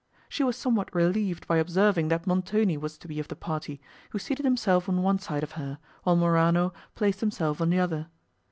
[0.27, 4.17] She was somewhat relieved by observing that Montoni was to be of the party, who
[4.17, 8.07] seated himself on one side of her, while Morano placed himself on the other.